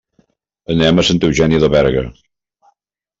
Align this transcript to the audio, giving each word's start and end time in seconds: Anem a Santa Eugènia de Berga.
Anem 0.75 1.01
a 1.01 1.05
Santa 1.09 1.29
Eugènia 1.31 1.59
de 1.65 1.69
Berga. 1.75 2.03